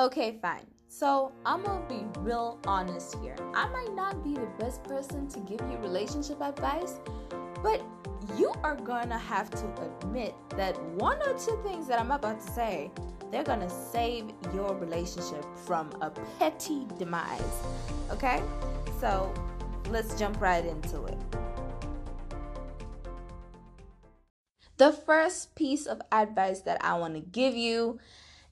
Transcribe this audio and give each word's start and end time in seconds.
Okay, 0.00 0.38
fine. 0.40 0.64
So 0.86 1.32
I'm 1.44 1.64
gonna 1.64 1.84
be 1.88 2.06
real 2.20 2.60
honest 2.68 3.16
here. 3.20 3.34
I 3.52 3.68
might 3.68 3.92
not 3.96 4.22
be 4.22 4.34
the 4.34 4.48
best 4.56 4.84
person 4.84 5.26
to 5.28 5.40
give 5.40 5.60
you 5.68 5.76
relationship 5.78 6.40
advice, 6.40 7.00
but 7.60 7.82
you 8.36 8.52
are 8.62 8.76
gonna 8.76 9.18
have 9.18 9.50
to 9.50 9.66
admit 9.82 10.36
that 10.50 10.80
one 10.94 11.18
or 11.22 11.36
two 11.36 11.58
things 11.64 11.88
that 11.88 11.98
I'm 11.98 12.12
about 12.12 12.40
to 12.40 12.52
say, 12.52 12.92
they're 13.32 13.42
gonna 13.42 13.68
save 13.68 14.26
your 14.54 14.72
relationship 14.76 15.44
from 15.66 15.90
a 16.00 16.10
petty 16.38 16.86
demise. 16.96 17.42
Okay? 18.12 18.40
So 19.00 19.34
let's 19.90 20.16
jump 20.16 20.40
right 20.40 20.64
into 20.64 21.06
it. 21.06 21.18
The 24.76 24.92
first 24.92 25.56
piece 25.56 25.86
of 25.86 26.00
advice 26.12 26.60
that 26.60 26.84
I 26.84 26.96
wanna 26.96 27.18
give 27.20 27.56
you 27.56 27.98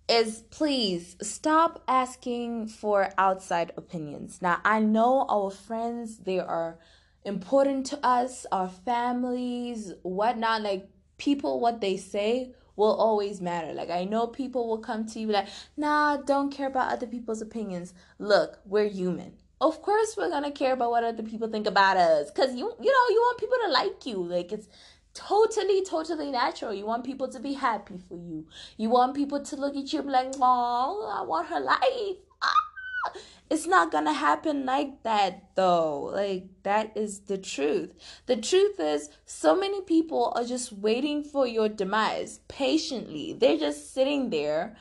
is 0.09 0.43
please 0.51 1.17
stop 1.21 1.83
asking 1.89 2.69
for 2.69 3.11
outside 3.19 3.73
opinions. 3.77 4.41
Now, 4.41 4.61
I 4.65 4.81
know 4.81 5.27
our 5.29 5.51
friends, 5.51 6.19
they 6.19 6.39
are 6.39 6.79
important 7.25 7.87
to 7.87 8.07
us, 8.07 8.47
our 8.53 8.69
families, 8.69 9.93
whatnot. 10.03 10.63
Like, 10.63 10.89
people, 11.19 11.61
what 11.61 11.81
they 11.81 11.97
say 11.97 12.53
will 12.77 12.95
always 12.95 13.41
matter. 13.41 13.73
Like, 13.73 13.91
I 13.91 14.05
know 14.05 14.27
people 14.27 14.69
will 14.69 14.79
come 14.79 15.07
to 15.07 15.19
you 15.19 15.29
like, 15.29 15.49
nah, 15.77 16.19
don't 16.19 16.51
care 16.53 16.69
about 16.69 16.93
other 16.93 17.07
people's 17.07 17.43
opinions. 17.43 17.95
Look, 18.19 18.59
we're 18.65 18.89
human. 18.89 19.33
Of 19.59 19.81
course, 19.81 20.17
we're 20.19 20.29
gonna 20.29 20.53
care 20.53 20.75
about 20.75 20.91
what 20.91 21.03
other 21.03 21.23
people 21.23 21.49
think 21.49 21.67
about 21.67 21.97
us, 21.97 22.31
cause 22.31 22.55
you, 22.55 22.71
you 22.79 22.93
know, 22.93 23.15
you 23.15 23.21
want 23.23 23.39
people 23.41 23.57
to 23.65 23.73
like 23.73 24.05
you. 24.05 24.23
Like 24.23 24.53
it's 24.53 24.69
totally, 25.17 25.85
totally 25.85 26.31
natural. 26.31 26.75
You 26.75 26.87
want 26.87 27.05
people 27.05 27.29
to 27.29 27.41
be 27.41 27.55
happy 27.55 27.99
for 28.09 28.17
you. 28.17 28.47
You 28.77 28.91
want 28.91 29.15
people 29.15 29.43
to 29.43 29.57
look 29.57 29.77
at 29.77 29.93
you 29.93 30.01
and 30.01 30.09
be 30.09 30.13
like, 30.13 30.35
oh, 30.41 31.13
I 31.19 31.23
want 31.23 31.49
her 31.49 31.61
life. 31.61 32.17
Ah! 32.43 33.13
It's 33.49 33.67
not 33.67 33.93
gonna 33.93 34.13
happen 34.13 34.67
like 34.67 35.03
that 35.05 35.55
though. 35.55 36.11
Like, 36.13 36.49
that 36.65 36.97
is 36.97 37.21
the 37.21 37.39
truth. 37.39 37.93
The 38.27 38.37
truth 38.37 38.79
is, 38.81 39.09
so 39.25 39.57
many 39.57 39.81
people 39.83 40.33
are 40.37 40.45
just 40.45 40.73
waiting 40.73 41.23
for 41.23 41.47
your 41.47 41.69
demise 41.69 42.41
patiently. 42.49 43.33
They're 43.33 43.59
just 43.59 43.95
sitting 43.95 44.31
there 44.31 44.77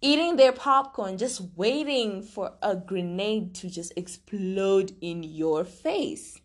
eating 0.00 0.36
their 0.36 0.52
popcorn, 0.52 1.16
just 1.16 1.40
waiting 1.56 2.22
for 2.22 2.52
a 2.62 2.76
grenade 2.76 3.54
to 3.54 3.70
just 3.70 3.90
explode 3.96 4.92
in 5.00 5.22
your 5.22 5.64
face. 5.64 6.38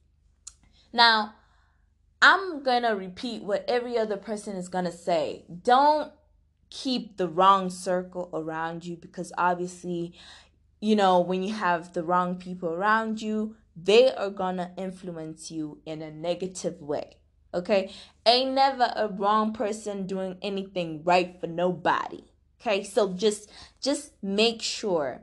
Now, 0.93 1.35
I'm 2.21 2.63
gonna 2.63 2.95
repeat 2.95 3.43
what 3.43 3.65
every 3.67 3.97
other 3.97 4.17
person 4.17 4.55
is 4.55 4.67
gonna 4.67 4.91
say. 4.91 5.45
Don't 5.63 6.11
keep 6.69 7.17
the 7.17 7.27
wrong 7.27 7.69
circle 7.69 8.29
around 8.33 8.85
you 8.85 8.97
because 8.97 9.31
obviously, 9.37 10.13
you 10.81 10.95
know, 10.95 11.19
when 11.19 11.43
you 11.43 11.53
have 11.53 11.93
the 11.93 12.03
wrong 12.03 12.35
people 12.35 12.69
around 12.69 13.21
you, 13.21 13.55
they 13.75 14.11
are 14.13 14.29
gonna 14.29 14.71
influence 14.77 15.49
you 15.49 15.79
in 15.85 16.01
a 16.01 16.11
negative 16.11 16.81
way. 16.81 17.17
Okay? 17.53 17.91
Ain't 18.25 18.53
never 18.53 18.91
a 18.95 19.07
wrong 19.07 19.53
person 19.53 20.05
doing 20.05 20.37
anything 20.41 21.03
right 21.03 21.39
for 21.39 21.47
nobody. 21.47 22.23
Okay? 22.59 22.83
So 22.83 23.13
just 23.13 23.49
just 23.81 24.11
make 24.21 24.61
sure 24.61 25.21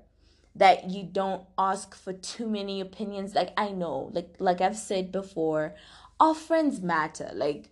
that 0.55 0.89
you 0.89 1.05
don't 1.05 1.45
ask 1.59 1.95
for 1.95 2.15
too 2.15 2.49
many 2.49 2.81
opinions 2.81 3.35
like 3.35 3.53
I 3.59 3.71
know 3.71 4.11
like 4.15 4.37
like 4.39 4.63
I've 4.63 4.77
said 4.77 5.13
before 5.13 5.75
our 6.21 6.35
friends 6.35 6.81
matter. 6.81 7.31
Like, 7.35 7.71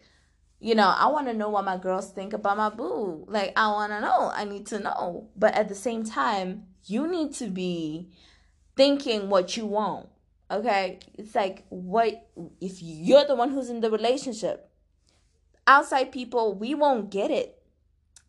you 0.61 0.75
know, 0.75 0.89
I 0.89 1.07
want 1.09 1.27
to 1.27 1.35
know 1.35 1.51
what 1.51 1.65
my 1.65 1.77
girls 1.77 2.11
think 2.11 2.33
about 2.33 2.57
my 2.57 2.71
boo. 2.71 3.25
Like, 3.29 3.53
I 3.57 3.69
want 3.69 3.93
to 3.93 4.01
know. 4.01 4.31
I 4.35 4.45
need 4.45 4.67
to 4.69 4.79
know. 4.79 5.29
But 5.37 5.55
at 5.55 5.69
the 5.69 5.75
same 5.75 6.05
time, 6.05 6.65
you 6.87 7.07
need 7.07 7.35
to 7.35 7.49
be 7.49 8.11
thinking 8.77 9.29
what 9.29 9.57
you 9.57 9.67
want. 9.67 10.09
Okay? 10.51 11.01
It's 11.15 11.35
like, 11.35 11.65
what 11.69 12.31
if 12.61 12.83
you're 12.83 13.27
the 13.27 13.35
one 13.35 13.51
who's 13.51 13.71
in 13.71 13.81
the 13.81 13.91
relationship? 13.91 14.71
Outside 15.67 16.13
people, 16.13 16.55
we 16.55 16.75
won't 16.75 17.11
get 17.11 17.31
it. 17.31 17.63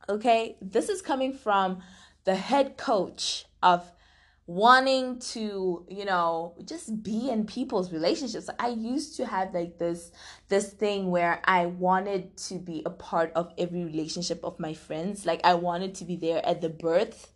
Okay? 0.09 0.57
This 0.61 0.89
is 0.89 1.01
coming 1.01 1.33
from 1.33 1.79
the 2.23 2.35
head 2.35 2.77
coach 2.77 3.45
of 3.61 3.91
wanting 4.47 5.17
to 5.17 5.83
you 5.89 6.05
know 6.05 6.53
just 6.65 7.01
be 7.01 7.29
in 7.29 7.45
people's 7.45 7.91
relationships. 7.91 8.49
I 8.59 8.69
used 8.69 9.15
to 9.17 9.25
have 9.25 9.53
like 9.53 9.77
this 9.79 10.11
this 10.49 10.71
thing 10.71 11.09
where 11.09 11.41
i 11.45 11.65
wanted 11.65 12.37
to 12.37 12.55
be 12.59 12.83
a 12.85 12.91
part 12.91 13.31
of 13.33 13.51
every 13.57 13.83
relationship 13.83 14.43
of 14.43 14.59
my 14.59 14.73
friends. 14.73 15.25
Like 15.25 15.41
i 15.43 15.55
wanted 15.55 15.95
to 15.95 16.05
be 16.05 16.15
there 16.15 16.45
at 16.45 16.61
the 16.61 16.69
birth 16.69 17.31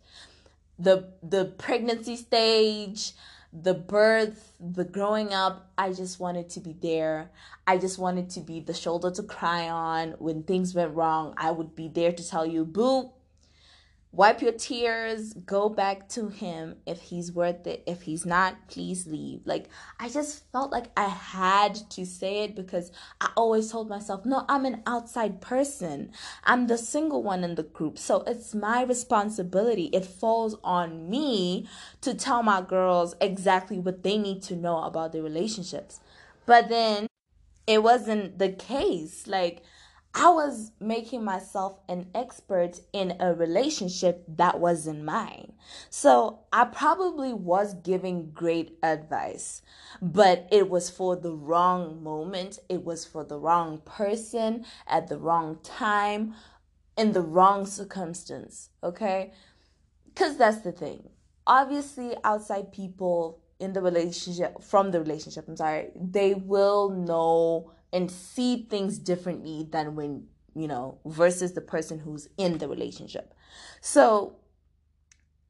the 0.78 1.12
the 1.22 1.46
pregnancy 1.58 2.16
stage 2.16 3.12
the 3.52 3.74
birth 3.74 4.54
the 4.60 4.84
growing 4.84 5.34
up. 5.34 5.72
I 5.76 5.92
just 5.92 6.20
wanted 6.20 6.48
to 6.50 6.60
be 6.60 6.72
there. 6.80 7.32
I 7.66 7.78
just 7.78 7.98
wanted 7.98 8.30
to 8.30 8.40
be 8.40 8.60
the 8.60 8.74
shoulder 8.74 9.10
to 9.10 9.24
cry 9.24 9.68
on. 9.68 10.12
When 10.20 10.44
things 10.44 10.76
went 10.76 10.94
wrong 10.94 11.34
i 11.36 11.50
would 11.50 11.74
be 11.74 11.88
there 11.88 12.12
to 12.12 12.28
tell 12.28 12.46
you 12.46 12.64
boo 12.64 13.10
Wipe 14.12 14.42
your 14.42 14.52
tears, 14.52 15.34
go 15.34 15.68
back 15.68 16.08
to 16.08 16.28
him 16.30 16.74
if 16.84 17.00
he's 17.00 17.30
worth 17.30 17.64
it. 17.68 17.84
If 17.86 18.02
he's 18.02 18.26
not, 18.26 18.68
please 18.68 19.06
leave. 19.06 19.42
Like, 19.44 19.68
I 20.00 20.08
just 20.08 20.50
felt 20.50 20.72
like 20.72 20.86
I 20.96 21.06
had 21.06 21.76
to 21.90 22.04
say 22.04 22.42
it 22.42 22.56
because 22.56 22.90
I 23.20 23.30
always 23.36 23.70
told 23.70 23.88
myself, 23.88 24.26
no, 24.26 24.44
I'm 24.48 24.64
an 24.64 24.82
outside 24.84 25.40
person. 25.40 26.10
I'm 26.42 26.66
the 26.66 26.76
single 26.76 27.22
one 27.22 27.44
in 27.44 27.54
the 27.54 27.62
group. 27.62 27.98
So 27.98 28.22
it's 28.26 28.52
my 28.52 28.82
responsibility. 28.82 29.84
It 29.92 30.04
falls 30.04 30.56
on 30.64 31.08
me 31.08 31.68
to 32.00 32.12
tell 32.12 32.42
my 32.42 32.62
girls 32.62 33.14
exactly 33.20 33.78
what 33.78 34.02
they 34.02 34.18
need 34.18 34.42
to 34.42 34.56
know 34.56 34.82
about 34.82 35.12
their 35.12 35.22
relationships. 35.22 36.00
But 36.46 36.68
then 36.68 37.06
it 37.64 37.84
wasn't 37.84 38.40
the 38.40 38.50
case. 38.50 39.28
Like, 39.28 39.62
I 40.12 40.30
was 40.30 40.72
making 40.80 41.24
myself 41.24 41.78
an 41.88 42.08
expert 42.14 42.80
in 42.92 43.16
a 43.20 43.32
relationship 43.32 44.24
that 44.28 44.58
wasn't 44.58 45.04
mine. 45.04 45.52
So 45.88 46.40
I 46.52 46.64
probably 46.64 47.32
was 47.32 47.74
giving 47.74 48.32
great 48.32 48.76
advice, 48.82 49.62
but 50.02 50.48
it 50.50 50.68
was 50.68 50.90
for 50.90 51.14
the 51.14 51.32
wrong 51.32 52.02
moment. 52.02 52.58
It 52.68 52.84
was 52.84 53.04
for 53.04 53.22
the 53.22 53.38
wrong 53.38 53.82
person 53.84 54.64
at 54.88 55.06
the 55.08 55.16
wrong 55.16 55.58
time 55.62 56.34
in 56.98 57.12
the 57.12 57.22
wrong 57.22 57.64
circumstance. 57.64 58.70
Okay. 58.82 59.32
Because 60.06 60.36
that's 60.36 60.62
the 60.62 60.72
thing. 60.72 61.08
Obviously, 61.46 62.16
outside 62.24 62.72
people 62.72 63.40
in 63.60 63.72
the 63.74 63.80
relationship, 63.80 64.60
from 64.60 64.90
the 64.90 65.00
relationship, 65.00 65.46
I'm 65.46 65.56
sorry, 65.56 65.90
they 65.94 66.34
will 66.34 66.90
know 66.90 67.72
and 67.92 68.10
see 68.10 68.66
things 68.70 68.98
differently 68.98 69.66
than 69.70 69.94
when 69.96 70.26
you 70.54 70.68
know 70.68 70.98
versus 71.04 71.52
the 71.52 71.60
person 71.60 71.98
who's 71.98 72.28
in 72.36 72.58
the 72.58 72.68
relationship. 72.68 73.34
So 73.80 74.36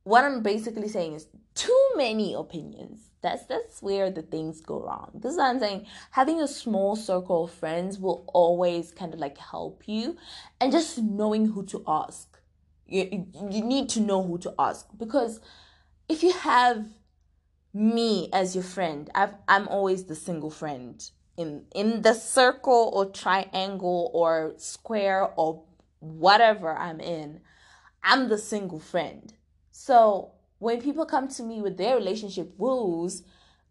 what 0.04 0.24
i'm 0.24 0.42
basically 0.42 0.88
saying 0.88 1.14
is 1.14 1.26
too 1.54 1.88
many 1.96 2.32
opinions. 2.34 3.10
That's 3.22 3.44
that's 3.46 3.82
where 3.82 4.10
the 4.10 4.22
things 4.22 4.60
go 4.60 4.82
wrong. 4.82 5.10
This 5.14 5.32
is 5.32 5.38
what 5.38 5.50
i'm 5.50 5.58
saying. 5.58 5.86
Having 6.12 6.40
a 6.40 6.48
small 6.48 6.96
circle 6.96 7.44
of 7.44 7.50
friends 7.50 7.98
will 7.98 8.24
always 8.28 8.92
kind 8.92 9.12
of 9.12 9.20
like 9.20 9.36
help 9.36 9.82
you. 9.86 10.16
And 10.60 10.72
just 10.72 10.98
knowing 10.98 11.46
who 11.46 11.64
to 11.66 11.84
ask. 11.86 12.38
You, 12.86 13.26
you 13.50 13.62
need 13.62 13.88
to 13.90 14.00
know 14.00 14.22
who 14.22 14.38
to 14.38 14.54
ask. 14.58 14.86
Because 14.98 15.40
if 16.08 16.24
you 16.24 16.32
have 16.32 16.86
me 17.72 18.28
as 18.32 18.54
your 18.54 18.64
friend 18.64 19.08
I've, 19.14 19.34
i'm 19.46 19.68
always 19.68 20.04
the 20.04 20.16
single 20.16 20.50
friend 20.50 21.08
in 21.36 21.64
in 21.74 22.02
the 22.02 22.14
circle 22.14 22.90
or 22.94 23.06
triangle 23.06 24.10
or 24.12 24.54
square 24.56 25.30
or 25.36 25.62
whatever 26.00 26.76
I'm 26.76 27.00
in, 27.00 27.40
I'm 28.02 28.28
the 28.28 28.38
single 28.38 28.80
friend. 28.80 29.32
So 29.70 30.32
when 30.58 30.80
people 30.80 31.06
come 31.06 31.28
to 31.28 31.42
me 31.42 31.60
with 31.60 31.76
their 31.76 31.96
relationship 31.96 32.52
woes, 32.58 33.22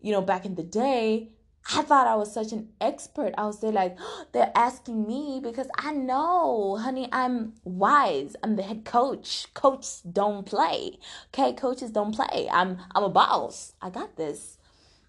you 0.02 0.12
know, 0.12 0.22
back 0.22 0.46
in 0.46 0.56
the 0.56 0.64
day, 0.64 1.30
I 1.72 1.84
thought 1.84 2.08
I 2.08 2.16
was 2.16 2.34
such 2.34 2.52
an 2.52 2.70
expert. 2.82 3.34
I 3.38 3.46
was 3.46 3.60
there 3.60 3.72
like, 3.72 3.96
oh, 4.00 4.26
they're 4.32 4.52
asking 4.56 5.06
me 5.06 5.40
because 5.44 5.68
I 5.78 5.92
know, 5.92 6.78
honey, 6.78 7.08
I'm 7.12 7.54
wise. 7.64 8.36
I'm 8.42 8.56
the 8.56 8.64
head 8.64 8.86
coach. 8.86 9.48
Coaches 9.54 10.02
don't 10.12 10.46
play. 10.46 10.98
Okay, 11.28 11.54
coaches 11.54 11.92
don't 11.92 12.16
play. 12.16 12.50
I'm 12.52 12.80
I'm 12.96 13.04
a 13.04 13.10
boss. 13.10 13.74
I 13.82 13.90
got 13.90 14.16
this. 14.16 14.58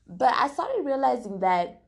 But 0.06 0.34
I 0.34 0.48
started 0.48 0.84
realizing 0.84 1.40
that 1.40 1.80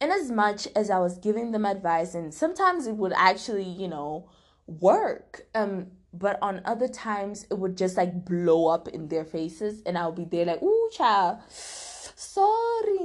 in 0.00 0.10
as 0.10 0.30
much 0.30 0.68
as 0.76 0.90
I 0.90 0.98
was 0.98 1.18
giving 1.18 1.52
them 1.52 1.64
advice, 1.64 2.14
and 2.14 2.32
sometimes 2.32 2.86
it 2.86 2.96
would 2.96 3.12
actually, 3.16 3.68
you 3.68 3.88
know, 3.88 4.28
work. 4.66 5.46
Um, 5.54 5.88
but 6.12 6.38
on 6.40 6.62
other 6.64 6.88
times 6.88 7.46
it 7.50 7.58
would 7.58 7.76
just 7.76 7.96
like 7.96 8.24
blow 8.24 8.68
up 8.68 8.88
in 8.88 9.08
their 9.08 9.24
faces, 9.24 9.82
and 9.84 9.98
I'll 9.98 10.12
be 10.12 10.24
there 10.24 10.46
like, 10.46 10.62
"Ooh, 10.62 10.90
child, 10.92 11.38
sorry, 11.48 12.98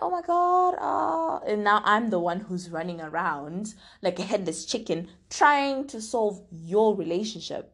oh 0.00 0.10
my 0.10 0.22
god!" 0.22 0.74
Uh. 0.78 1.40
And 1.46 1.64
now 1.64 1.82
I'm 1.84 2.10
the 2.10 2.18
one 2.18 2.40
who's 2.40 2.70
running 2.70 3.00
around 3.00 3.74
like 4.02 4.18
a 4.18 4.22
headless 4.22 4.64
chicken, 4.64 5.08
trying 5.30 5.86
to 5.88 6.00
solve 6.00 6.42
your 6.50 6.94
relationship. 6.94 7.72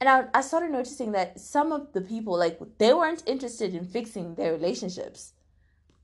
And 0.00 0.08
I, 0.08 0.24
I 0.34 0.42
started 0.42 0.72
noticing 0.72 1.12
that 1.12 1.40
some 1.40 1.72
of 1.72 1.92
the 1.92 2.02
people, 2.02 2.36
like, 2.38 2.58
they 2.78 2.92
weren't 2.92 3.22
interested 3.26 3.74
in 3.74 3.86
fixing 3.86 4.34
their 4.34 4.52
relationships. 4.52 5.32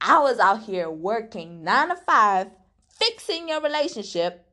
I 0.05 0.19
was 0.19 0.41
out 0.41 0.65
here 0.65 0.91
working 0.91 1.63
nine 1.63 1.89
to 1.89 1.97
five, 1.97 2.49
fixing 2.89 3.49
your 3.49 3.61
relationship 3.61 4.45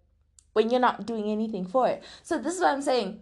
when 0.53 0.69
you're 0.69 0.79
not 0.79 1.07
doing 1.07 1.25
anything 1.25 1.65
for 1.65 1.87
it. 1.87 2.03
So, 2.23 2.37
this 2.37 2.55
is 2.55 2.61
what 2.61 2.71
I'm 2.73 2.81
saying. 2.81 3.21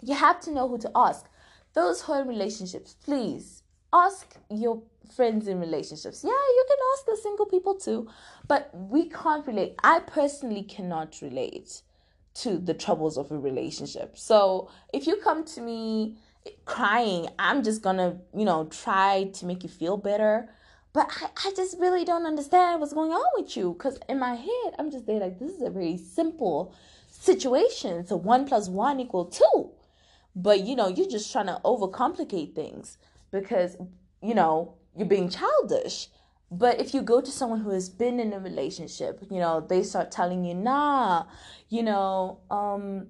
You 0.00 0.14
have 0.14 0.40
to 0.42 0.52
know 0.52 0.68
who 0.68 0.78
to 0.78 0.90
ask. 0.94 1.26
Those 1.74 2.02
who 2.02 2.12
are 2.12 2.22
in 2.22 2.28
relationships, 2.28 2.94
please 3.04 3.62
ask 3.92 4.36
your 4.50 4.82
friends 5.14 5.48
in 5.48 5.58
relationships. 5.58 6.22
Yeah, 6.22 6.30
you 6.30 6.64
can 6.68 6.78
ask 6.94 7.06
the 7.06 7.16
single 7.22 7.46
people 7.46 7.74
too, 7.74 8.08
but 8.46 8.70
we 8.72 9.08
can't 9.08 9.46
relate. 9.46 9.74
I 9.82 10.00
personally 10.00 10.62
cannot 10.62 11.20
relate 11.20 11.82
to 12.34 12.58
the 12.58 12.74
troubles 12.74 13.18
of 13.18 13.32
a 13.32 13.38
relationship. 13.38 14.16
So 14.16 14.70
if 14.92 15.06
you 15.06 15.16
come 15.16 15.44
to 15.44 15.60
me 15.60 16.18
crying, 16.66 17.28
I'm 17.38 17.62
just 17.64 17.82
gonna, 17.82 18.18
you 18.34 18.44
know, 18.44 18.66
try 18.66 19.30
to 19.34 19.46
make 19.46 19.62
you 19.64 19.68
feel 19.68 19.96
better. 19.96 20.48
But 20.92 21.10
I, 21.22 21.48
I 21.48 21.52
just 21.54 21.78
really 21.78 22.04
don't 22.04 22.26
understand 22.26 22.80
what's 22.80 22.92
going 22.92 23.12
on 23.12 23.26
with 23.36 23.56
you. 23.56 23.74
Because 23.74 23.98
in 24.08 24.18
my 24.18 24.34
head, 24.34 24.74
I'm 24.78 24.90
just 24.90 25.06
there 25.06 25.20
like, 25.20 25.38
this 25.38 25.52
is 25.52 25.62
a 25.62 25.70
very 25.70 25.96
simple 25.96 26.74
situation. 27.10 28.06
So 28.06 28.16
one 28.16 28.46
plus 28.46 28.68
one 28.68 29.00
equal 29.00 29.26
two. 29.26 29.70
But, 30.34 30.60
you 30.60 30.76
know, 30.76 30.88
you're 30.88 31.08
just 31.08 31.32
trying 31.32 31.46
to 31.46 31.60
overcomplicate 31.64 32.54
things 32.54 32.96
because, 33.30 33.76
you 34.22 34.34
know, 34.34 34.74
you're 34.96 35.06
being 35.06 35.28
childish. 35.28 36.08
But 36.50 36.80
if 36.80 36.94
you 36.94 37.02
go 37.02 37.20
to 37.20 37.30
someone 37.30 37.60
who 37.60 37.70
has 37.70 37.88
been 37.90 38.18
in 38.18 38.32
a 38.32 38.38
relationship, 38.38 39.22
you 39.30 39.38
know, 39.38 39.60
they 39.60 39.82
start 39.82 40.10
telling 40.10 40.44
you, 40.44 40.54
nah, 40.54 41.24
you 41.68 41.82
know, 41.82 42.38
um, 42.50 43.08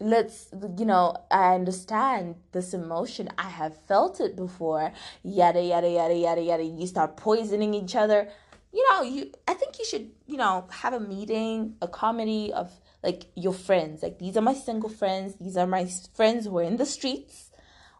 let's, 0.00 0.48
you 0.76 0.84
know, 0.84 1.16
I 1.30 1.54
understand 1.54 2.36
this 2.52 2.74
emotion. 2.74 3.28
I 3.38 3.48
have 3.48 3.76
felt 3.86 4.20
it 4.20 4.36
before. 4.36 4.92
Yada, 5.22 5.62
yada, 5.62 5.88
yada, 5.88 6.14
yada, 6.14 6.40
yada. 6.40 6.64
You 6.64 6.86
start 6.86 7.16
poisoning 7.16 7.74
each 7.74 7.96
other. 7.96 8.28
You 8.72 8.86
know, 8.90 9.02
you, 9.02 9.32
I 9.48 9.54
think 9.54 9.78
you 9.78 9.84
should, 9.84 10.10
you 10.26 10.36
know, 10.36 10.66
have 10.70 10.92
a 10.92 11.00
meeting, 11.00 11.76
a 11.80 11.88
comedy 11.88 12.52
of 12.52 12.70
like 13.02 13.26
your 13.34 13.54
friends. 13.54 14.02
Like, 14.02 14.18
these 14.18 14.36
are 14.36 14.42
my 14.42 14.54
single 14.54 14.90
friends. 14.90 15.36
These 15.40 15.56
are 15.56 15.66
my 15.66 15.86
friends 16.14 16.46
who 16.46 16.58
are 16.58 16.62
in 16.62 16.76
the 16.76 16.86
streets 16.86 17.50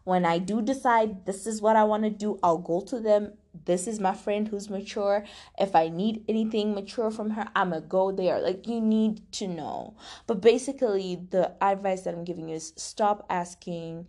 when 0.07 0.23
I 0.23 0.37
do 0.37 0.61
decide 0.61 1.25
this 1.25 1.45
is 1.45 1.61
what 1.61 1.75
I 1.75 1.83
want 1.83 2.03
to 2.03 2.09
do, 2.09 2.39
I'll 2.41 2.59
go 2.59 2.79
to 2.79 2.97
them. 2.97 3.33
This 3.65 3.87
is 3.87 3.99
my 3.99 4.13
friend 4.13 4.47
who's 4.47 4.69
mature. 4.69 5.25
If 5.57 5.75
I 5.75 5.89
need 5.89 6.23
anything 6.27 6.73
mature 6.73 7.11
from 7.11 7.31
her, 7.31 7.47
I'm 7.55 7.71
going 7.71 7.81
to 7.81 7.87
go 7.87 8.11
there. 8.11 8.39
Like, 8.39 8.67
you 8.67 8.81
need 8.81 9.31
to 9.33 9.47
know. 9.47 9.95
But 10.25 10.41
basically, 10.41 11.27
the 11.29 11.53
advice 11.61 12.01
that 12.01 12.13
I'm 12.13 12.23
giving 12.23 12.49
you 12.49 12.55
is 12.55 12.73
stop 12.75 13.25
asking 13.29 14.07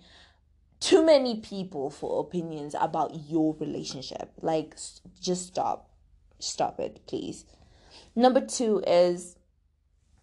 too 0.81 1.05
many 1.05 1.41
people 1.41 1.91
for 1.91 2.21
opinions 2.21 2.75
about 2.79 3.13
your 3.29 3.57
relationship. 3.59 4.33
Like, 4.41 4.77
just 5.21 5.47
stop. 5.47 5.91
Stop 6.39 6.79
it, 6.79 7.01
please. 7.07 7.45
Number 8.15 8.41
two 8.41 8.83
is 8.87 9.37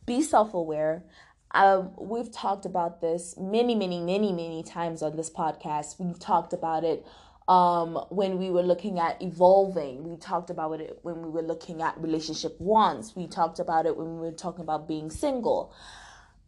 be 0.06 0.22
self 0.22 0.54
aware. 0.54 1.04
Um, 1.52 1.92
we've 1.98 2.32
talked 2.32 2.66
about 2.66 3.00
this 3.00 3.36
many, 3.38 3.76
many, 3.76 4.02
many, 4.02 4.34
many 4.34 4.62
times 4.62 5.02
on 5.02 5.16
this 5.16 5.30
podcast. 5.30 6.00
We've 6.00 6.20
talked 6.20 6.52
about 6.52 6.84
it 6.84 7.06
um, 7.48 7.96
when 8.10 8.38
we 8.38 8.50
were 8.50 8.64
looking 8.64 9.00
at 9.00 9.22
evolving. 9.22 10.04
We 10.04 10.18
talked 10.18 10.50
about 10.50 10.80
it 10.82 11.00
when 11.04 11.22
we 11.22 11.30
were 11.30 11.42
looking 11.44 11.82
at 11.82 12.00
relationship 12.00 12.60
wants. 12.60 13.16
We 13.16 13.28
talked 13.28 13.60
about 13.60 13.86
it 13.86 13.96
when 13.96 14.16
we 14.16 14.28
were 14.28 14.32
talking 14.32 14.62
about 14.62 14.88
being 14.88 15.10
single. 15.10 15.74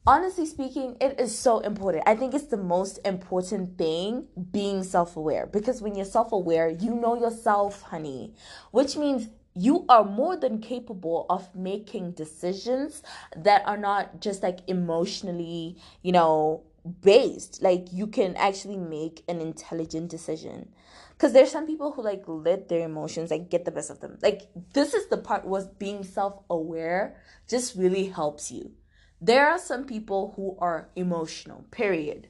Honestly 0.05 0.45
speaking, 0.45 0.95
it 1.01 1.19
is 1.19 1.38
so 1.38 1.59
important. 1.59 2.03
I 2.07 2.15
think 2.15 2.33
it's 2.33 2.45
the 2.45 2.57
most 2.57 2.99
important 3.05 3.77
thing 3.77 4.27
being 4.51 4.83
self 4.83 5.17
aware 5.17 5.45
because 5.45 5.81
when 5.81 5.95
you're 5.95 6.05
self 6.05 6.31
aware, 6.31 6.69
you 6.69 6.95
know 6.95 7.19
yourself, 7.19 7.81
honey, 7.81 8.33
which 8.71 8.95
means 8.95 9.27
you 9.53 9.85
are 9.89 10.05
more 10.05 10.38
than 10.38 10.61
capable 10.61 11.25
of 11.29 11.53
making 11.55 12.11
decisions 12.11 13.01
that 13.35 13.63
are 13.65 13.75
not 13.75 14.21
just 14.21 14.44
like 14.44 14.59
emotionally, 14.67 15.75
you 16.03 16.11
know, 16.11 16.63
based. 17.01 17.61
Like 17.61 17.87
you 17.91 18.07
can 18.07 18.35
actually 18.35 18.77
make 18.77 19.23
an 19.27 19.39
intelligent 19.41 20.09
decision. 20.09 20.69
Cause 21.17 21.33
there's 21.33 21.51
some 21.51 21.65
people 21.65 21.91
who 21.91 22.03
like 22.03 22.23
let 22.27 22.69
their 22.69 22.85
emotions 22.85 23.31
like 23.31 23.49
get 23.49 23.65
the 23.65 23.71
best 23.71 23.89
of 23.89 23.99
them. 24.01 24.17
Like 24.21 24.43
this 24.73 24.93
is 24.93 25.07
the 25.07 25.17
part 25.17 25.45
was 25.45 25.67
being 25.67 26.03
self-aware 26.03 27.17
just 27.49 27.75
really 27.75 28.05
helps 28.05 28.51
you. 28.51 28.71
There 29.19 29.49
are 29.49 29.57
some 29.57 29.85
people 29.85 30.33
who 30.35 30.55
are 30.59 30.89
emotional, 30.95 31.65
period. 31.71 32.27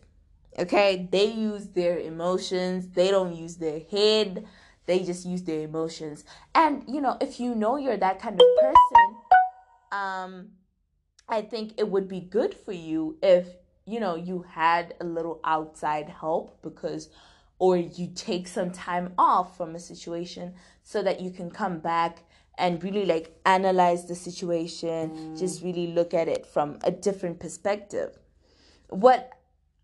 Okay? 0.57 1.09
They 1.11 1.25
use 1.25 1.67
their 1.67 1.99
emotions, 1.99 2.87
they 2.89 3.11
don't 3.11 3.35
use 3.35 3.57
their 3.57 3.81
head 3.91 4.47
they 4.87 5.03
just 5.03 5.25
use 5.25 5.43
their 5.43 5.61
emotions. 5.61 6.23
And 6.55 6.83
you 6.87 7.01
know, 7.01 7.17
if 7.21 7.39
you 7.39 7.53
know 7.53 7.77
you're 7.77 7.97
that 7.97 8.19
kind 8.19 8.41
of 8.41 8.47
person, 8.59 9.15
um 9.91 10.47
I 11.29 11.41
think 11.41 11.73
it 11.77 11.89
would 11.89 12.07
be 12.07 12.21
good 12.21 12.55
for 12.55 12.71
you 12.71 13.17
if 13.21 13.47
you 13.87 13.99
know 13.99 14.15
you 14.15 14.45
had 14.49 14.93
a 15.01 15.03
little 15.03 15.39
outside 15.43 16.09
help 16.09 16.61
because 16.61 17.09
or 17.59 17.77
you 17.77 18.07
take 18.13 18.47
some 18.47 18.71
time 18.71 19.13
off 19.17 19.57
from 19.57 19.75
a 19.75 19.79
situation 19.79 20.53
so 20.83 21.01
that 21.01 21.19
you 21.21 21.31
can 21.31 21.49
come 21.49 21.79
back 21.79 22.23
and 22.57 22.83
really 22.83 23.05
like 23.05 23.39
analyze 23.45 24.05
the 24.07 24.15
situation, 24.15 25.09
mm. 25.09 25.39
just 25.39 25.63
really 25.63 25.87
look 25.87 26.13
at 26.13 26.27
it 26.27 26.45
from 26.45 26.79
a 26.83 26.91
different 26.91 27.39
perspective. 27.39 28.17
What 28.89 29.31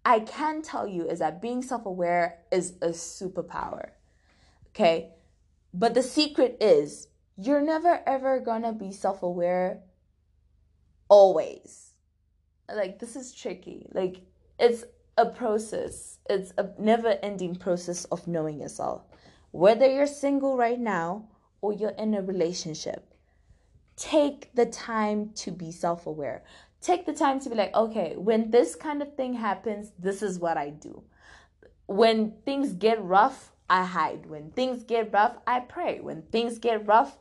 I 0.05 0.19
can 0.19 0.61
tell 0.61 0.87
you 0.87 1.07
is 1.07 1.19
that 1.19 1.41
being 1.41 1.61
self 1.61 1.85
aware 1.85 2.39
is 2.51 2.73
a 2.81 2.89
superpower. 2.89 3.91
Okay. 4.69 5.11
But 5.73 5.93
the 5.93 6.03
secret 6.03 6.57
is 6.61 7.07
you're 7.37 7.61
never 7.61 8.01
ever 8.05 8.39
gonna 8.39 8.73
be 8.73 8.91
self 8.91 9.23
aware 9.23 9.81
always. 11.09 11.92
Like, 12.71 12.99
this 12.99 13.15
is 13.15 13.33
tricky. 13.33 13.87
Like, 13.93 14.21
it's 14.59 14.83
a 15.17 15.25
process, 15.25 16.19
it's 16.29 16.53
a 16.57 16.69
never 16.79 17.19
ending 17.21 17.55
process 17.55 18.05
of 18.05 18.27
knowing 18.27 18.59
yourself. 18.59 19.03
Whether 19.51 19.87
you're 19.87 20.07
single 20.07 20.57
right 20.57 20.79
now 20.79 21.29
or 21.61 21.73
you're 21.73 21.91
in 21.91 22.13
a 22.13 22.21
relationship, 22.21 23.13
take 23.95 24.53
the 24.55 24.65
time 24.65 25.31
to 25.35 25.51
be 25.51 25.71
self 25.71 26.07
aware. 26.07 26.43
Take 26.81 27.05
the 27.05 27.13
time 27.13 27.39
to 27.41 27.49
be 27.49 27.55
like, 27.55 27.73
okay, 27.75 28.15
when 28.17 28.51
this 28.51 28.75
kind 28.75 29.01
of 29.01 29.15
thing 29.15 29.33
happens, 29.35 29.91
this 29.97 30.21
is 30.21 30.39
what 30.39 30.57
I 30.57 30.69
do. 30.71 31.03
When 31.85 32.33
things 32.45 32.73
get 32.73 33.01
rough, 33.01 33.51
I 33.69 33.85
hide. 33.85 34.25
When 34.25 34.51
things 34.51 34.83
get 34.83 35.13
rough, 35.13 35.37
I 35.47 35.61
pray. 35.61 35.99
When 36.01 36.23
things 36.23 36.59
get 36.59 36.85
rough, 36.85 37.17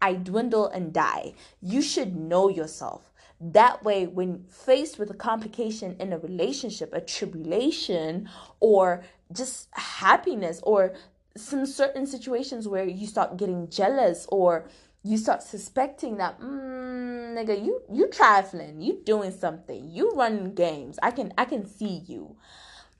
I 0.00 0.14
dwindle 0.14 0.68
and 0.68 0.92
die. 0.92 1.34
You 1.60 1.82
should 1.82 2.16
know 2.16 2.48
yourself. 2.48 3.11
That 3.44 3.82
way, 3.82 4.06
when 4.06 4.44
faced 4.48 4.98
with 4.98 5.10
a 5.10 5.14
complication 5.14 5.96
in 5.98 6.12
a 6.12 6.18
relationship, 6.18 6.92
a 6.92 7.00
tribulation, 7.00 8.28
or 8.60 9.02
just 9.32 9.68
happiness, 9.72 10.60
or 10.62 10.94
some 11.36 11.66
certain 11.66 12.06
situations 12.06 12.68
where 12.68 12.84
you 12.84 13.06
start 13.06 13.36
getting 13.36 13.68
jealous 13.68 14.26
or 14.30 14.68
you 15.02 15.16
start 15.16 15.42
suspecting 15.42 16.18
that 16.18 16.38
mm, 16.38 17.34
nigga 17.34 17.56
you 17.64 17.80
you 17.90 18.06
trifling 18.08 18.82
you 18.82 19.00
doing 19.04 19.32
something 19.32 19.88
you 19.88 20.12
running 20.12 20.54
games 20.54 20.98
i 21.02 21.10
can 21.10 21.32
i 21.38 21.44
can 21.46 21.66
see 21.66 22.02
you 22.06 22.36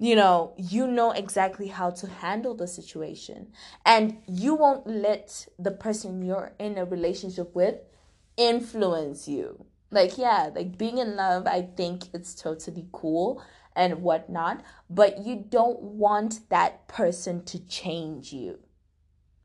you 0.03 0.17
know, 0.17 0.53
you 0.57 0.89
know 0.89 1.13
exactly 1.13 1.69
how 1.69 1.91
to 1.91 2.09
handle 2.09 2.57
the 2.57 2.67
situation. 2.67 3.53
And 3.87 4.19
you 4.27 4.57
won't 4.57 4.85
let 4.85 5.47
the 5.61 5.71
person 5.71 6.25
you're 6.25 6.55
in 6.59 6.77
a 6.77 6.85
relationship 6.85 7.55
with 7.55 7.77
influence 8.37 9.29
you. 9.29 9.65
Like, 9.93 10.17
yeah, 10.17 10.51
like 10.55 10.79
being 10.79 10.99
in 10.99 11.15
love, 11.17 11.47
I 11.47 11.63
think 11.63 12.05
it's 12.15 12.35
totally 12.35 12.87
cool 12.93 13.43
and 13.77 14.03
whatnot, 14.03 14.63
but 14.91 15.25
you 15.25 15.45
don't 15.49 15.81
want 15.81 16.49
that 16.49 16.89
person 16.89 17.45
to 17.45 17.59
change 17.67 18.33
you. 18.33 18.59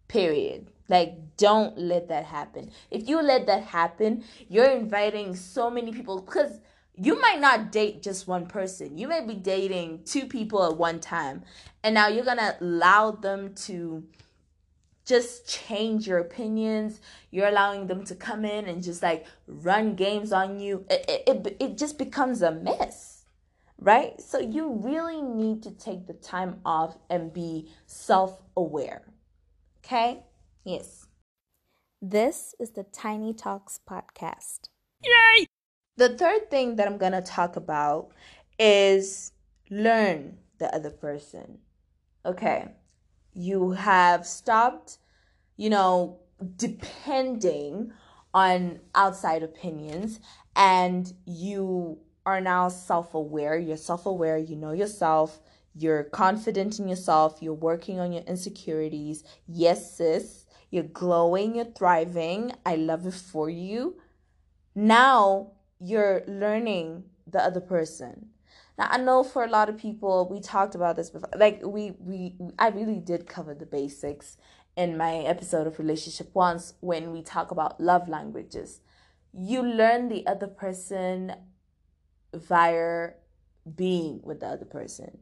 Period. 0.08 0.72
Like, 0.88 1.36
don't 1.36 1.78
let 1.78 2.08
that 2.08 2.26
happen. 2.26 2.72
If 2.90 3.10
you 3.10 3.22
let 3.22 3.46
that 3.48 3.64
happen, 3.64 4.24
you're 4.48 4.72
inviting 4.72 5.36
so 5.36 5.70
many 5.70 5.92
people 5.92 6.22
because 6.22 6.62
you 6.96 7.20
might 7.20 7.42
not 7.42 7.72
date 7.72 8.02
just 8.02 8.26
one 8.26 8.48
person. 8.48 8.98
You 8.98 9.10
may 9.10 9.26
be 9.26 9.36
dating 9.36 10.04
two 10.06 10.26
people 10.26 10.64
at 10.66 10.78
one 10.78 11.02
time. 11.02 11.44
And 11.84 11.94
now 11.94 12.08
you're 12.08 12.24
to 12.24 12.56
allow 12.62 13.12
them 13.12 13.54
to 13.66 14.04
just 15.08 15.48
change 15.48 16.06
your 16.06 16.20
opinions. 16.20 17.00
You're 17.32 17.48
allowing 17.48 17.88
them 17.88 18.04
to 18.06 18.16
come 18.16 18.44
in 18.44 18.66
and 18.66 18.84
just 18.84 19.02
like 19.02 19.26
run 19.48 19.96
games 19.96 20.34
on 20.34 20.60
you. 20.60 20.86
It, 20.90 21.06
it, 21.08 21.24
it, 21.28 21.58
it 21.60 21.78
just 21.78 21.98
becomes 21.98 22.42
a 22.42 22.52
mess, 22.52 23.26
right? 23.80 24.20
So 24.22 24.38
you 24.38 24.74
really 24.84 25.22
need 25.22 25.64
to 25.64 25.72
take 25.72 26.08
the 26.08 26.14
time 26.14 26.60
off 26.66 26.98
and 27.10 27.34
be 27.34 27.72
self 27.86 28.42
aware. 28.58 29.04
Okay? 29.80 30.24
Yes. 30.66 31.08
This 32.02 32.54
is 32.60 32.72
the 32.72 32.84
Tiny 32.84 33.34
Talks 33.34 33.80
podcast. 33.90 34.68
Yay! 35.04 35.48
The 35.96 36.10
third 36.10 36.52
thing 36.52 36.76
that 36.76 36.86
I'm 36.86 36.98
going 36.98 37.14
to 37.14 37.22
talk 37.22 37.56
about 37.56 38.10
is 38.60 39.32
learn 39.70 40.38
the 40.60 40.74
other 40.76 40.92
person. 40.92 41.60
Okay. 42.26 42.68
You 43.38 43.72
have 43.74 44.26
stopped, 44.26 44.98
you 45.58 45.70
know, 45.70 46.18
depending 46.56 47.94
on 48.34 48.80
outside 48.96 49.44
opinions 49.44 50.20
and 50.56 51.14
you 51.26 52.00
are 52.26 52.42
now 52.42 52.68
self 52.70 53.14
aware. 53.14 53.56
You're 53.56 53.78
self 53.78 54.08
aware, 54.08 54.40
you 54.40 54.56
know 54.56 54.72
yourself, 54.72 55.40
you're 55.76 56.06
confident 56.06 56.80
in 56.80 56.88
yourself, 56.88 57.38
you're 57.40 57.54
working 57.54 58.00
on 58.00 58.12
your 58.12 58.24
insecurities. 58.24 59.24
Yes, 59.48 59.96
sis, 59.98 60.48
you're 60.72 60.84
glowing, 60.84 61.56
you're 61.56 61.66
thriving. 61.66 62.54
I 62.66 62.76
love 62.76 63.06
it 63.06 63.14
for 63.14 63.52
you. 63.52 63.98
Now 64.74 65.52
you're 65.80 66.24
learning 66.28 67.04
the 67.28 67.44
other 67.44 67.62
person. 67.62 68.30
Now 68.78 68.88
I 68.90 68.98
know 68.98 69.24
for 69.24 69.44
a 69.44 69.50
lot 69.50 69.70
of 69.70 69.78
people, 69.78 70.28
we 70.30 70.40
talked 70.40 70.76
about 70.76 70.96
this 70.96 71.10
before. 71.10 71.30
Like 71.36 71.62
we 71.64 71.92
we 72.00 72.36
I 72.60 72.70
really 72.70 73.00
did 73.00 73.28
cover 73.28 73.54
the 73.54 73.66
basics 73.66 74.38
in 74.76 74.98
my 74.98 75.18
episode 75.18 75.66
of 75.66 75.80
relationship 75.80 76.30
wants 76.34 76.76
when 76.80 77.12
we 77.12 77.24
talk 77.24 77.52
about 77.52 77.82
love 77.82 78.08
languages. 78.08 78.82
You 79.34 79.64
learn 79.64 80.10
the 80.10 80.26
other 80.28 80.48
person 80.48 81.34
via 82.34 83.10
being 83.76 84.22
with 84.24 84.40
the 84.42 84.48
other 84.48 84.66
person. 84.66 85.20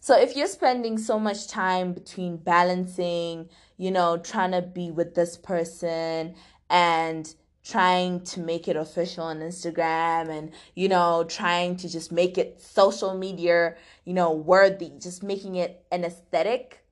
So 0.00 0.18
if 0.18 0.36
you're 0.36 0.46
spending 0.46 0.98
so 0.98 1.18
much 1.18 1.48
time 1.48 1.92
between 1.92 2.36
balancing, 2.36 3.48
you 3.76 3.90
know, 3.90 4.16
trying 4.16 4.52
to 4.52 4.62
be 4.62 4.90
with 4.90 5.14
this 5.14 5.36
person 5.36 6.34
and 6.70 7.34
trying 7.68 8.20
to 8.22 8.40
make 8.40 8.66
it 8.66 8.76
official 8.76 9.24
on 9.24 9.40
Instagram 9.40 10.30
and, 10.30 10.50
you 10.74 10.88
know, 10.88 11.24
trying 11.28 11.76
to 11.76 11.88
just 11.88 12.10
make 12.10 12.38
it 12.38 12.60
social 12.60 13.12
media, 13.14 13.74
you 14.06 14.14
know, 14.14 14.32
worthy, 14.32 14.90
just 14.98 15.22
making 15.22 15.56
it 15.56 15.84
an 15.92 16.02
aesthetic, 16.02 16.82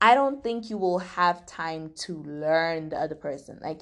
I 0.00 0.14
don't 0.14 0.42
think 0.42 0.68
you 0.68 0.76
will 0.76 0.98
have 0.98 1.46
time 1.46 1.92
to 2.04 2.22
learn 2.24 2.90
the 2.90 3.00
other 3.00 3.14
person. 3.14 3.58
Like, 3.62 3.80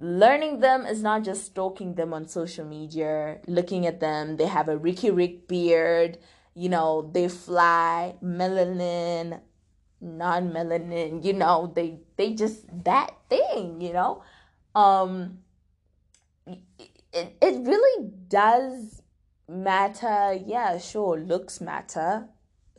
learning 0.00 0.58
them 0.58 0.84
is 0.84 1.00
not 1.00 1.22
just 1.22 1.44
stalking 1.44 1.94
them 1.94 2.12
on 2.12 2.26
social 2.26 2.64
media, 2.64 3.38
looking 3.46 3.86
at 3.86 4.00
them. 4.00 4.36
They 4.36 4.46
have 4.46 4.68
a 4.68 4.76
Riky 4.76 5.12
Rick 5.12 5.46
beard, 5.46 6.18
you 6.54 6.68
know, 6.68 7.08
they 7.14 7.28
fly, 7.28 8.16
melanin, 8.20 9.40
non 10.00 10.50
melanin, 10.50 11.24
you 11.24 11.34
know, 11.34 11.72
they 11.72 12.00
they 12.16 12.34
just 12.34 12.66
that 12.84 13.14
thing, 13.28 13.80
you 13.80 13.92
know. 13.92 14.24
Um 14.74 15.38
it, 16.46 17.36
it 17.40 17.66
really 17.66 18.10
does 18.28 19.02
matter. 19.48 20.34
Yeah, 20.34 20.78
sure, 20.78 21.18
looks 21.18 21.60
matter 21.60 22.28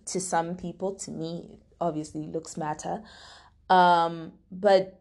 to 0.06 0.20
some 0.20 0.56
people, 0.56 0.96
to 0.96 1.12
me, 1.12 1.60
obviously 1.80 2.28
looks 2.28 2.58
matter. 2.58 3.02
Um, 3.70 4.34
but 4.52 5.00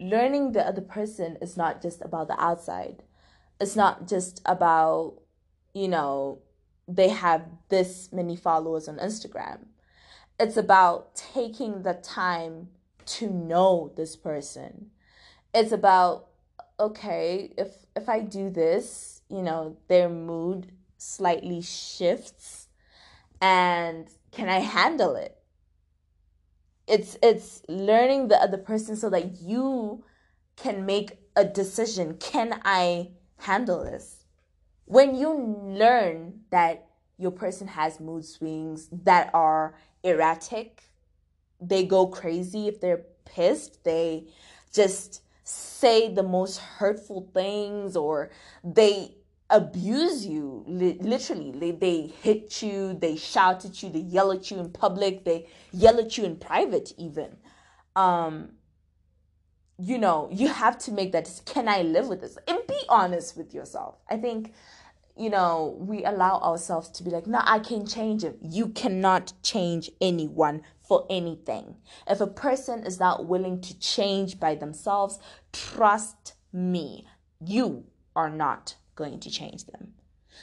learning 0.00 0.52
the 0.52 0.66
other 0.66 0.80
person 0.80 1.36
is 1.40 1.56
not 1.56 1.82
just 1.82 2.02
about 2.02 2.28
the 2.28 2.40
outside. 2.40 3.02
It's 3.60 3.76
not 3.76 4.08
just 4.08 4.40
about, 4.46 5.20
you 5.74 5.88
know, 5.88 6.40
they 6.86 7.08
have 7.08 7.44
this 7.68 8.10
many 8.12 8.36
followers 8.36 8.88
on 8.88 8.96
Instagram. 8.98 9.66
It's 10.40 10.56
about 10.56 11.14
taking 11.16 11.82
the 11.82 11.94
time 11.94 12.68
to 13.06 13.28
know 13.28 13.92
this 13.96 14.16
person. 14.16 14.90
It's 15.54 15.72
about 15.72 16.26
okay, 16.80 17.52
if 17.56 17.86
if 17.96 18.08
I 18.08 18.20
do 18.20 18.50
this, 18.50 19.22
you 19.28 19.42
know, 19.42 19.76
their 19.88 20.08
mood 20.08 20.72
slightly 20.96 21.62
shifts 21.62 22.68
and 23.40 24.08
can 24.32 24.48
I 24.48 24.58
handle 24.58 25.16
it? 25.16 25.38
it's 26.88 27.16
it's 27.22 27.62
learning 27.68 28.28
the 28.28 28.42
other 28.42 28.56
person 28.56 28.96
so 28.96 29.10
that 29.10 29.40
you 29.40 30.02
can 30.56 30.86
make 30.86 31.18
a 31.36 31.44
decision 31.44 32.14
can 32.14 32.58
i 32.64 33.08
handle 33.38 33.84
this 33.84 34.24
when 34.86 35.14
you 35.14 35.32
learn 35.64 36.40
that 36.50 36.86
your 37.18 37.30
person 37.30 37.68
has 37.68 38.00
mood 38.00 38.24
swings 38.24 38.88
that 38.90 39.30
are 39.34 39.74
erratic 40.02 40.82
they 41.60 41.84
go 41.84 42.06
crazy 42.06 42.66
if 42.66 42.80
they're 42.80 43.04
pissed 43.24 43.84
they 43.84 44.24
just 44.72 45.22
say 45.48 46.12
the 46.12 46.22
most 46.22 46.58
hurtful 46.58 47.30
things 47.32 47.96
or 47.96 48.30
they 48.62 49.14
abuse 49.50 50.26
you 50.26 50.62
literally 50.66 51.52
they, 51.52 51.70
they 51.70 52.02
hit 52.22 52.60
you 52.62 52.92
they 52.92 53.16
shout 53.16 53.64
at 53.64 53.82
you 53.82 53.88
they 53.88 54.00
yell 54.00 54.30
at 54.30 54.50
you 54.50 54.58
in 54.58 54.68
public 54.68 55.24
they 55.24 55.46
yell 55.72 55.98
at 55.98 56.18
you 56.18 56.24
in 56.24 56.36
private 56.36 56.92
even. 56.98 57.34
Um 57.96 58.50
you 59.78 59.96
know 59.96 60.28
you 60.30 60.48
have 60.48 60.76
to 60.76 60.92
make 60.92 61.12
that 61.12 61.30
can 61.46 61.66
i 61.66 61.80
live 61.82 62.08
with 62.08 62.20
this? 62.20 62.36
And 62.46 62.58
be 62.68 62.80
honest 62.90 63.36
with 63.36 63.54
yourself. 63.54 63.96
I 64.10 64.18
think 64.18 64.52
you 65.18 65.28
know 65.30 65.76
we 65.80 66.04
allow 66.04 66.38
ourselves 66.40 66.88
to 66.88 67.02
be 67.02 67.10
like 67.10 67.26
no 67.26 67.40
i 67.44 67.58
can 67.58 67.86
change 67.86 68.22
him 68.22 68.36
you 68.42 68.68
cannot 68.68 69.32
change 69.42 69.90
anyone 70.00 70.62
for 70.80 71.06
anything 71.10 71.74
if 72.08 72.20
a 72.20 72.26
person 72.26 72.84
is 72.86 73.00
not 73.00 73.26
willing 73.26 73.60
to 73.60 73.78
change 73.78 74.38
by 74.38 74.54
themselves 74.54 75.18
trust 75.52 76.34
me 76.52 77.06
you 77.40 77.84
are 78.16 78.30
not 78.30 78.74
going 78.96 79.20
to 79.20 79.30
change 79.30 79.66
them. 79.66 79.94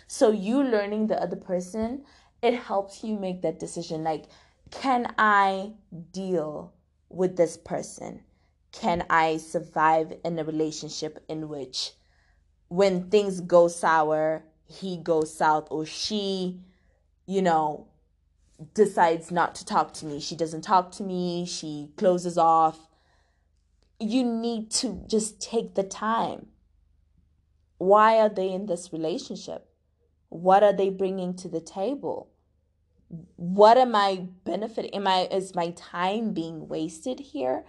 So 0.07 0.31
you 0.31 0.63
learning 0.63 1.07
the 1.07 1.21
other 1.21 1.35
person, 1.35 2.05
it 2.41 2.55
helps 2.55 3.03
you 3.03 3.17
make 3.19 3.41
that 3.41 3.59
decision 3.59 4.03
like 4.03 4.25
can 4.71 5.13
I 5.17 5.73
deal 6.11 6.73
with 7.09 7.37
this 7.37 7.55
person? 7.55 8.23
Can 8.71 9.05
I 9.09 9.37
survive 9.37 10.13
in 10.23 10.39
a 10.39 10.43
relationship 10.43 11.23
in 11.29 11.49
which 11.49 11.91
when 12.67 13.09
things 13.09 13.41
go 13.41 13.67
sour, 13.67 14.43
he 14.67 14.97
goes 14.97 15.35
south 15.35 15.67
or 15.71 15.85
she, 15.85 16.59
you 17.25 17.41
know, 17.41 17.87
decides 18.73 19.31
not 19.31 19.55
to 19.55 19.65
talk 19.65 19.93
to 19.95 20.05
me. 20.05 20.19
She 20.19 20.35
doesn't 20.35 20.61
talk 20.61 20.91
to 20.93 21.03
me, 21.03 21.45
she 21.45 21.91
closes 21.97 22.37
off. 22.37 22.87
You 23.99 24.23
need 24.23 24.71
to 24.71 25.03
just 25.07 25.41
take 25.41 25.75
the 25.75 25.83
time 25.83 26.47
why 27.77 28.19
are 28.19 28.29
they 28.29 28.51
in 28.51 28.65
this 28.65 28.91
relationship? 28.93 29.67
What 30.29 30.63
are 30.63 30.73
they 30.73 30.89
bringing 30.89 31.35
to 31.35 31.47
the 31.47 31.61
table? 31.61 32.29
What 33.35 33.77
am 33.77 33.95
I 33.95 34.27
benefiting? 34.43 34.93
Am 34.93 35.07
I 35.07 35.27
is 35.31 35.55
my 35.55 35.71
time 35.71 36.33
being 36.33 36.67
wasted 36.67 37.19
here? 37.19 37.65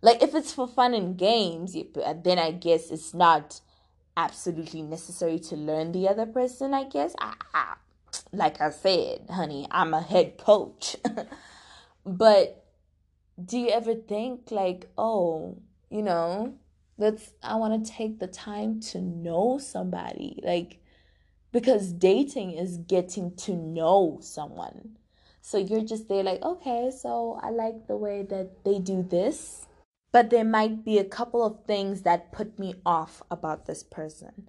Like 0.00 0.22
if 0.22 0.34
it's 0.34 0.52
for 0.52 0.68
fun 0.68 0.94
and 0.94 1.18
games, 1.18 1.74
then 1.74 2.38
I 2.38 2.52
guess 2.52 2.90
it's 2.90 3.12
not 3.12 3.60
absolutely 4.18 4.82
necessary 4.82 5.38
to 5.38 5.56
learn 5.56 5.92
the 5.92 6.08
other 6.08 6.26
person. 6.26 6.74
I 6.74 6.84
guess 6.84 7.14
I, 7.18 7.34
I 7.54 7.74
like 8.32 8.60
I 8.60 8.70
said, 8.70 9.26
honey, 9.30 9.66
I'm 9.70 9.94
a 9.94 10.02
head 10.02 10.38
coach. 10.38 10.96
but 12.06 12.64
do 13.42 13.58
you 13.58 13.68
ever 13.68 13.94
think 13.94 14.50
like, 14.50 14.88
oh, 14.98 15.58
you 15.90 16.02
know, 16.02 16.58
let's 16.98 17.30
i 17.42 17.54
want 17.54 17.84
to 17.84 17.90
take 17.90 18.18
the 18.18 18.26
time 18.26 18.80
to 18.80 19.00
know 19.00 19.58
somebody 19.58 20.40
like 20.42 20.78
because 21.52 21.92
dating 21.92 22.50
is 22.50 22.78
getting 22.78 23.34
to 23.36 23.54
know 23.54 24.18
someone 24.20 24.98
so 25.40 25.56
you're 25.56 25.84
just 25.84 26.08
there 26.08 26.24
like 26.24 26.42
okay 26.42 26.90
so 26.90 27.38
i 27.42 27.50
like 27.50 27.86
the 27.86 27.96
way 27.96 28.22
that 28.22 28.64
they 28.64 28.78
do 28.80 29.02
this 29.02 29.67
but 30.10 30.30
there 30.30 30.44
might 30.44 30.84
be 30.84 30.98
a 30.98 31.04
couple 31.04 31.44
of 31.44 31.64
things 31.64 32.02
that 32.02 32.32
put 32.32 32.58
me 32.58 32.74
off 32.84 33.22
about 33.30 33.66
this 33.66 33.82
person 33.82 34.48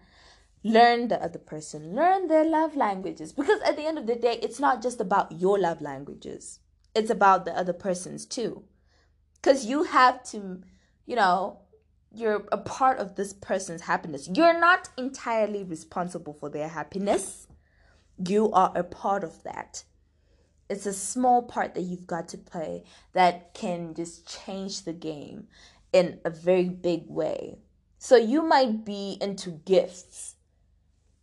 learn 0.64 1.08
the 1.08 1.22
other 1.24 1.40
person 1.40 1.96
learn 1.96 2.28
their 2.28 2.46
love 2.46 2.76
languages 2.76 3.32
because 3.34 3.62
at 3.62 3.78
the 3.78 3.86
end 3.86 3.98
of 3.98 4.08
the 4.08 4.16
day 4.16 4.40
it's 4.42 4.60
not 4.60 4.82
just 4.82 5.00
about 5.00 5.32
your 5.32 5.58
love 5.58 5.82
languages 5.82 6.60
it's 6.96 7.10
about 7.10 7.46
the 7.46 7.58
other 7.58 7.74
person's 7.74 8.26
too 8.26 8.64
because 9.36 9.66
you 9.66 9.84
have 9.84 10.24
to 10.24 10.62
you 11.06 11.16
know 11.16 11.60
you're 12.14 12.46
a 12.52 12.58
part 12.58 13.00
of 13.00 13.16
this 13.16 13.34
person's 13.34 13.82
happiness. 13.82 14.30
You're 14.34 14.60
not 14.60 14.90
entirely 14.98 15.64
responsible 15.64 16.34
for 16.34 16.50
their 16.50 16.68
happiness. 16.68 17.48
You 18.28 18.52
are 18.52 18.72
a 18.76 18.84
part 18.84 19.24
of 19.24 19.44
that. 19.44 19.84
It's 20.70 20.86
a 20.86 20.94
small 20.94 21.42
part 21.42 21.74
that 21.76 21.82
you've 21.82 22.08
got 22.08 22.28
to 22.30 22.38
play 22.38 22.84
that 23.14 23.54
can 23.54 23.94
just 23.94 24.28
change 24.28 24.84
the 24.84 24.94
game 24.94 25.48
in 25.92 26.20
a 26.24 26.30
very 26.30 26.70
big 26.70 27.08
way. 27.08 27.58
So 27.98 28.16
you 28.16 28.42
might 28.42 28.86
be 28.86 29.18
into 29.20 29.52
gifts, 29.66 30.36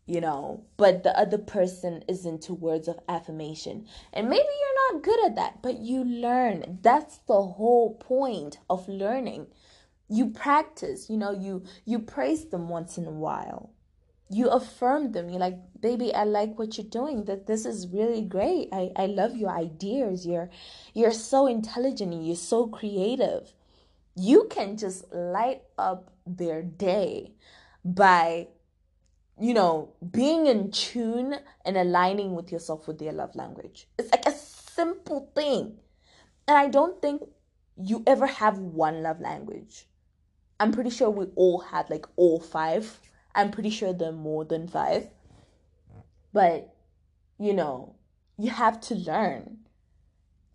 you 0.05 0.21
know, 0.21 0.65
but 0.77 1.03
the 1.05 1.19
other 1.19 1.39
person 1.39 2.05
is 2.09 2.27
into 2.27 2.53
words 2.53 2.89
of 2.89 2.99
affirmation. 3.09 3.87
And 4.13 4.29
maybe 4.29 4.43
you're 4.43 4.93
not 4.93 5.03
good 5.03 5.25
at 5.27 5.37
that, 5.37 5.63
but 5.63 5.79
you 5.79 6.05
learn. 6.05 6.79
That's 6.83 7.19
the 7.29 7.41
whole 7.43 7.95
point 7.95 8.59
of 8.69 8.89
learning 8.89 9.47
you 10.09 10.27
practice 10.31 11.11
you 11.11 11.17
know 11.17 11.33
you 11.33 11.65
you 11.85 11.99
praise 11.99 12.47
them 12.47 12.69
once 12.69 12.97
in 12.97 13.07
a 13.07 13.11
while 13.11 13.71
you 14.29 14.49
affirm 14.49 15.13
them. 15.13 15.29
You're 15.31 15.41
like 15.41 15.59
baby 15.81 16.13
i 16.15 16.25
like 16.25 16.59
what 16.59 16.77
you're 16.77 16.87
doing. 16.87 17.25
That 17.25 17.47
this 17.47 17.65
is 17.65 17.89
really 17.89 18.23
great. 18.23 18.69
I, 18.73 18.91
I 18.97 19.07
love 19.07 19.37
your 19.37 19.51
ideas. 19.51 20.27
You're 20.27 20.51
you're 20.95 21.13
so 21.13 21.47
intelligent 21.47 22.13
and 22.13 22.27
you're 22.27 22.37
so 22.37 22.67
creative. 22.67 23.53
You 24.15 24.47
can 24.51 24.77
just 24.77 25.13
light 25.13 25.63
up 25.79 26.11
their 26.27 26.63
day 26.63 27.33
by 27.85 28.49
you 29.39 29.55
know 29.55 29.93
being 30.11 30.47
in 30.47 30.71
tune 30.71 31.37
and 31.65 31.77
aligning 31.77 32.35
with 32.35 32.51
yourself 32.51 32.89
with 32.89 32.99
their 32.99 33.13
love 33.13 33.35
language. 33.37 33.87
It's 33.99 34.11
like 34.11 34.27
a 34.27 34.33
simple 34.33 35.31
thing. 35.35 35.79
And 36.49 36.57
i 36.57 36.69
don't 36.69 37.03
think 37.03 37.23
you 37.77 38.03
ever 38.07 38.27
have 38.27 38.59
one 38.59 39.03
love 39.03 39.21
language. 39.21 39.87
I'm 40.59 40.73
pretty 40.73 40.91
sure 40.91 41.11
we 41.11 41.27
all 41.37 41.61
had 41.61 41.91
like 41.91 42.07
all 42.17 42.41
five 42.41 42.99
I'm 43.37 43.51
pretty 43.51 43.71
sure 43.71 43.93
there 43.93 44.09
are 44.09 44.13
more 44.13 44.45
than 44.45 44.67
five. 44.67 45.09
But, 46.33 46.75
you 47.39 47.53
know, 47.53 47.95
you 48.39 48.51
have 48.51 48.81
to 48.83 48.95
learn. 48.95 49.59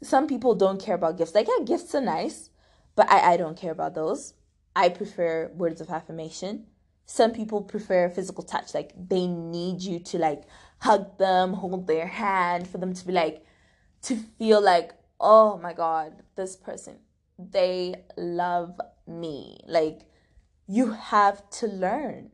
Some 0.03 0.27
people 0.27 0.55
don't 0.55 0.81
care 0.81 0.95
about 0.95 1.17
gifts. 1.17 1.35
Like, 1.35 1.47
yeah, 1.47 1.63
gifts 1.63 1.93
are 1.93 2.01
nice, 2.01 2.49
but 2.95 3.09
I, 3.09 3.33
I 3.33 3.37
don't 3.37 3.55
care 3.55 3.71
about 3.71 3.93
those. 3.93 4.33
I 4.75 4.89
prefer 4.89 5.51
words 5.55 5.79
of 5.79 5.89
affirmation. 5.89 6.65
Some 7.05 7.31
people 7.31 7.61
prefer 7.61 8.09
physical 8.09 8.43
touch. 8.43 8.73
Like, 8.73 8.93
they 8.95 9.27
need 9.27 9.81
you 9.81 9.99
to, 9.99 10.17
like, 10.17 10.43
hug 10.79 11.17
them, 11.19 11.53
hold 11.53 11.85
their 11.85 12.07
hand 12.07 12.67
for 12.67 12.79
them 12.79 12.93
to 12.93 13.05
be 13.05 13.13
like, 13.13 13.45
to 14.03 14.15
feel 14.15 14.61
like, 14.61 14.93
oh 15.19 15.57
my 15.57 15.73
God, 15.73 16.23
this 16.35 16.55
person, 16.55 16.97
they 17.37 17.95
love 18.17 18.79
me. 19.05 19.59
Like, 19.67 20.01
you 20.67 20.91
have 20.91 21.47
to 21.51 21.67
learn 21.67 22.31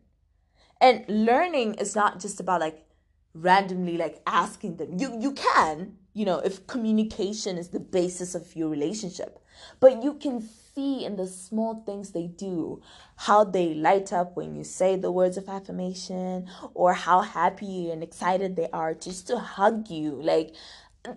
and 0.80 1.06
learning 1.08 1.76
is 1.76 1.96
not 1.96 2.20
just 2.20 2.40
about 2.40 2.62
like 2.62 2.86
randomly 3.34 3.98
like 3.98 4.22
asking 4.26 4.78
them. 4.78 4.98
You 4.98 5.18
you 5.20 5.34
can 5.34 5.98
you 6.14 6.26
know 6.26 6.40
if 6.40 6.66
communication 6.68 7.58
is 7.58 7.70
the 7.70 7.80
basis 7.80 8.36
of 8.36 8.56
your 8.56 8.70
relationship 8.70 9.40
but 9.80 10.04
you 10.04 10.14
can 10.14 10.42
see 10.42 11.06
in 11.06 11.16
the 11.16 11.28
small 11.28 11.84
things 11.86 12.12
they 12.12 12.28
do 12.28 12.82
how 13.16 13.44
they 13.44 13.74
light 13.74 14.14
up 14.14 14.36
when 14.36 14.56
you 14.56 14.64
say 14.64 14.96
the 14.96 15.12
words 15.12 15.38
of 15.38 15.50
affirmation 15.50 16.48
or 16.74 16.94
how 16.94 17.22
happy 17.22 17.90
and 17.92 18.04
excited 18.04 18.56
they 18.56 18.70
are 18.72 18.94
just 18.94 19.28
to 19.28 19.40
hug 19.40 19.90
you. 19.90 20.12
Like 20.12 20.56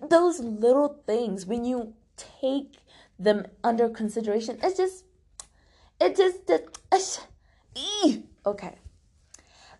those 0.09 0.39
little 0.39 1.01
things 1.05 1.45
when 1.45 1.65
you 1.65 1.93
take 2.17 2.77
them 3.19 3.45
under 3.63 3.89
consideration 3.89 4.57
it's 4.63 4.77
just 4.77 5.05
it 5.99 6.15
just 6.15 6.49
uh, 6.49 8.11
okay 8.45 8.75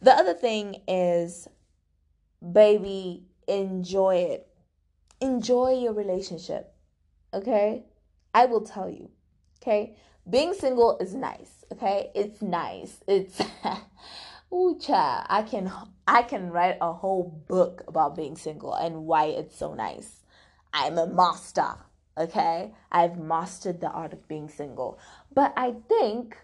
the 0.02 0.12
other 0.12 0.34
thing 0.34 0.82
is, 0.88 1.48
baby, 2.42 3.24
enjoy 3.48 4.16
it. 4.16 4.48
Enjoy 5.20 5.80
your 5.80 5.94
relationship. 5.94 6.74
Okay? 7.34 7.86
I 8.34 8.46
will 8.46 8.62
tell 8.62 8.90
you. 8.90 9.10
Okay? 9.62 9.96
Being 10.30 10.54
single 10.54 10.98
is 11.00 11.14
nice. 11.14 11.66
Okay? 11.72 12.12
It's 12.16 12.42
nice. 12.42 13.04
It's 13.08 13.42
Ooh, 14.54 14.78
child, 14.80 15.26
I 15.30 15.44
can 15.44 15.72
I 16.06 16.24
can 16.24 16.50
write 16.50 16.78
a 16.82 16.92
whole 16.92 17.42
book 17.48 17.84
about 17.88 18.18
being 18.18 18.36
single 18.36 18.74
and 18.74 19.06
why 19.06 19.26
it's 19.26 19.58
so 19.58 19.74
nice. 19.74 20.26
I'm 20.74 20.98
a 20.98 21.08
master, 21.08 21.76
okay? 22.18 22.74
I've 22.92 23.18
mastered 23.18 23.80
the 23.80 23.90
art 23.90 24.12
of 24.12 24.28
being 24.28 24.50
single. 24.50 25.00
But 25.34 25.54
I 25.56 25.76
think 25.88 26.38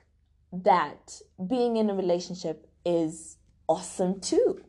that 0.54 1.22
being 1.50 1.76
in 1.76 1.90
a 1.90 1.96
relationship 1.96 2.70
is 2.86 3.37
awesome 3.68 4.20
too. 4.20 4.62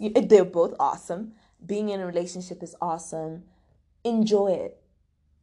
Eh, 0.00 0.20
they're 0.26 0.44
both 0.44 0.74
awesome. 0.78 1.32
Being 1.64 1.88
in 1.88 2.00
a 2.00 2.06
relationship 2.06 2.62
is 2.62 2.76
awesome. 2.80 3.44
Enjoy 4.04 4.48
it. 4.48 4.80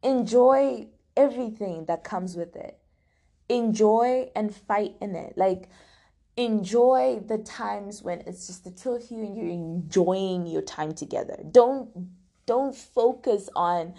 Enjoy 0.02 0.88
everything 1.16 1.86
that 1.86 2.04
comes 2.04 2.36
with 2.36 2.56
it. 2.56 2.78
Enjoy 3.48 4.30
and 4.34 4.54
fight 4.54 4.96
in 5.00 5.14
it. 5.14 5.34
Like, 5.36 5.68
enjoy 6.36 7.20
the 7.26 7.38
times 7.38 8.02
when 8.02 8.20
it's 8.26 8.46
just 8.46 8.64
the 8.64 8.70
two 8.70 8.92
of 8.92 9.10
you 9.10 9.18
and 9.18 9.36
you're 9.36 9.48
enjoying 9.48 10.46
your 10.46 10.62
time 10.62 10.92
together. 10.92 11.38
Don't 11.50 11.90
don't 12.46 12.74
focus 12.74 13.48
on, 13.56 13.94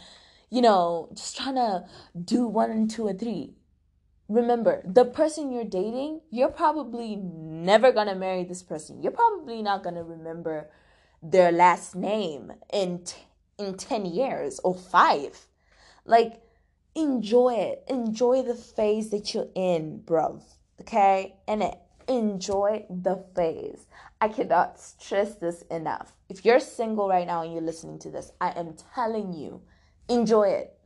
you 0.49 0.61
know, 0.61 1.09
just 1.13 1.37
trying 1.37 1.55
to 1.55 1.85
do 2.23 2.47
one 2.47 2.69
and 2.71 2.89
two 2.89 3.07
and 3.07 3.19
three 3.19 3.55
remember 4.27 4.81
the 4.85 5.05
person 5.05 5.51
you're 5.51 5.63
dating 5.63 6.19
you're 6.31 6.49
probably 6.49 7.15
never 7.15 7.91
going 7.91 8.07
to 8.07 8.15
marry 8.15 8.43
this 8.43 8.63
person. 8.63 9.01
You're 9.01 9.11
probably 9.11 9.61
not 9.61 9.83
going 9.83 9.95
to 9.95 10.03
remember 10.03 10.69
their 11.21 11.51
last 11.51 11.95
name 11.95 12.53
in 12.71 13.03
t- 13.03 13.17
in 13.57 13.75
10 13.75 14.05
years 14.05 14.59
or 14.63 14.75
5 14.75 15.47
like 16.05 16.41
enjoy 16.93 17.55
it. 17.55 17.83
Enjoy 17.87 18.41
the 18.41 18.55
phase 18.55 19.09
that 19.09 19.33
you're 19.33 19.49
in 19.55 20.01
bruv 20.05 20.41
okay? 20.81 21.35
And 21.47 21.63
it, 21.63 21.75
enjoy 22.07 22.85
the 22.89 23.23
phase. 23.35 23.87
I 24.21 24.27
cannot 24.27 24.79
stress 24.79 25.35
this 25.35 25.63
enough. 25.63 26.13
If 26.29 26.45
you're 26.45 26.59
single 26.59 27.09
right 27.09 27.27
now 27.27 27.43
and 27.43 27.53
you're 27.53 27.61
listening 27.61 27.99
to 27.99 28.09
this 28.11 28.31
i 28.41 28.49
am 28.51 28.75
telling 28.93 29.33
you 29.33 29.61
enjoy 30.07 30.49
it. 30.49 30.77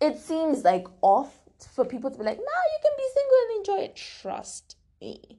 It 0.00 0.18
seems 0.18 0.62
like 0.62 0.86
off 1.02 1.40
for 1.66 1.84
people 1.84 2.10
to 2.10 2.18
be 2.18 2.24
like, 2.24 2.38
no, 2.38 2.44
you 2.44 2.78
can 2.82 2.92
be 2.96 3.04
single 3.14 3.36
and 3.42 3.58
enjoy 3.58 3.84
it. 3.84 3.96
Trust 3.96 4.76
me. 5.00 5.38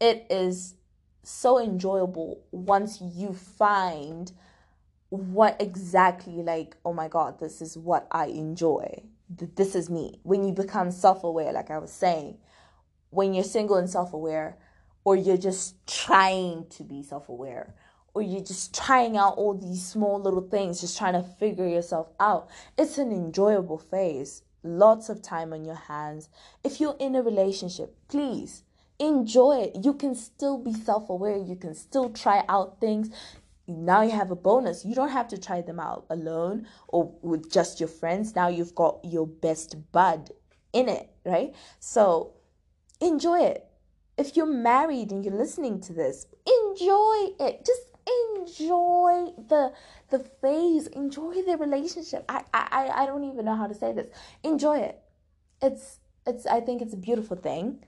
It 0.00 0.26
is 0.30 0.74
so 1.22 1.58
enjoyable 1.58 2.44
once 2.52 3.00
you 3.00 3.32
find 3.32 4.32
what 5.08 5.56
exactly, 5.60 6.42
like, 6.42 6.76
oh 6.84 6.92
my 6.92 7.08
God, 7.08 7.38
this 7.40 7.60
is 7.60 7.76
what 7.76 8.06
I 8.10 8.26
enjoy. 8.26 9.02
This 9.28 9.74
is 9.74 9.90
me. 9.90 10.20
When 10.22 10.44
you 10.44 10.52
become 10.52 10.90
self 10.90 11.24
aware, 11.24 11.52
like 11.52 11.70
I 11.70 11.78
was 11.78 11.92
saying, 11.92 12.38
when 13.10 13.34
you're 13.34 13.44
single 13.44 13.76
and 13.76 13.90
self 13.90 14.12
aware, 14.12 14.58
or 15.04 15.16
you're 15.16 15.36
just 15.36 15.84
trying 15.86 16.66
to 16.70 16.84
be 16.84 17.02
self 17.02 17.28
aware, 17.28 17.74
or 18.14 18.22
you're 18.22 18.44
just 18.44 18.74
trying 18.74 19.16
out 19.16 19.36
all 19.36 19.54
these 19.54 19.84
small 19.84 20.20
little 20.20 20.42
things, 20.48 20.80
just 20.80 20.98
trying 20.98 21.14
to 21.14 21.22
figure 21.22 21.68
yourself 21.68 22.10
out, 22.20 22.48
it's 22.78 22.98
an 22.98 23.12
enjoyable 23.12 23.78
phase 23.78 24.42
lots 24.66 25.08
of 25.08 25.22
time 25.22 25.52
on 25.52 25.64
your 25.64 25.74
hands. 25.74 26.28
If 26.62 26.80
you're 26.80 26.96
in 26.98 27.14
a 27.14 27.22
relationship, 27.22 27.96
please 28.08 28.62
enjoy 28.98 29.62
it. 29.62 29.84
You 29.84 29.94
can 29.94 30.14
still 30.14 30.58
be 30.58 30.72
self 30.72 31.08
aware, 31.08 31.36
you 31.36 31.56
can 31.56 31.74
still 31.74 32.10
try 32.10 32.44
out 32.48 32.80
things. 32.80 33.10
Now 33.68 34.02
you 34.02 34.12
have 34.12 34.30
a 34.30 34.36
bonus. 34.36 34.84
You 34.84 34.94
don't 34.94 35.10
have 35.10 35.28
to 35.28 35.38
try 35.38 35.60
them 35.60 35.80
out 35.80 36.06
alone 36.08 36.68
or 36.86 37.12
with 37.22 37.50
just 37.50 37.80
your 37.80 37.88
friends. 37.88 38.36
Now 38.36 38.48
you've 38.48 38.76
got 38.76 39.00
your 39.02 39.26
best 39.26 39.90
bud 39.90 40.30
in 40.72 40.88
it, 40.88 41.10
right? 41.24 41.52
So 41.80 42.34
enjoy 43.00 43.40
it. 43.40 43.66
If 44.16 44.36
you're 44.36 44.46
married 44.46 45.10
and 45.10 45.24
you're 45.24 45.34
listening 45.34 45.80
to 45.82 45.92
this, 45.92 46.26
enjoy 46.46 47.32
it. 47.40 47.64
Just 47.66 47.82
enjoy 48.06 49.32
the 49.48 49.72
the 50.10 50.18
phase. 50.18 50.86
Enjoy 50.88 51.42
the 51.42 51.56
relationship. 51.56 52.24
I, 52.28 52.42
I 52.52 52.90
i 53.02 53.06
don't 53.06 53.24
even 53.24 53.44
know 53.44 53.56
how 53.56 53.66
to 53.66 53.74
say 53.74 53.92
this. 53.92 54.08
Enjoy 54.42 54.78
it. 54.78 55.00
It's 55.62 55.98
it's 56.26 56.46
i 56.46 56.60
think 56.60 56.82
it's 56.82 56.94
a 56.94 56.98
beautiful 56.98 57.36
thing. 57.36 57.84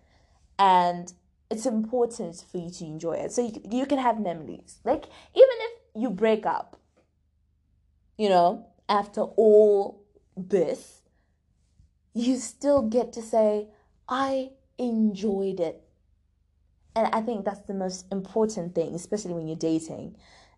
And 0.59 1.13
it's 1.51 1.65
important 1.67 2.45
for 2.51 2.59
you 2.59 2.71
to 2.71 2.85
enjoy 2.85 3.13
it. 3.15 3.33
So 3.33 3.43
you, 3.47 3.63
you 3.71 3.87
can 3.87 3.99
have 3.99 4.21
memories. 4.21 4.79
Like 4.85 5.05
even 5.35 5.57
if 5.69 5.73
you 5.95 6.11
break 6.11 6.47
up 6.47 6.79
you 8.19 8.29
know 8.29 8.67
after 8.89 9.23
all 9.23 10.03
this 10.37 11.03
you 12.13 12.37
still 12.37 12.83
get 12.83 13.13
to 13.13 13.23
say 13.23 13.69
i 14.09 14.51
enjoyed 14.77 15.61
it 15.61 15.88
and 16.99 17.15
I 17.15 17.21
think 17.21 17.45
that's 17.45 17.61
the 17.61 17.75
most 17.75 18.07
important 18.11 18.75
thing, 18.75 18.93
especially 18.97 19.33
when 19.33 19.47
you're 19.47 19.57
dating. 19.57 20.17